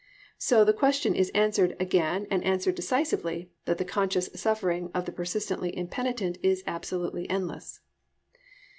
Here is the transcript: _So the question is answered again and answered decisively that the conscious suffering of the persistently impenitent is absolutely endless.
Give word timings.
_So 0.39 0.65
the 0.65 0.73
question 0.73 1.13
is 1.13 1.29
answered 1.35 1.75
again 1.79 2.25
and 2.31 2.43
answered 2.43 2.73
decisively 2.73 3.51
that 3.65 3.77
the 3.77 3.85
conscious 3.85 4.31
suffering 4.33 4.89
of 4.95 5.05
the 5.05 5.11
persistently 5.11 5.77
impenitent 5.77 6.39
is 6.41 6.63
absolutely 6.65 7.29
endless. 7.29 7.81